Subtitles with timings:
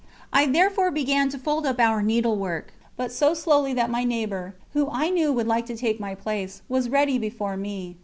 [0.33, 4.89] I therefore began to fold up our needlework, but so slowly that my neighbour, who
[4.91, 7.97] I knew would like to take my place, was ready before me.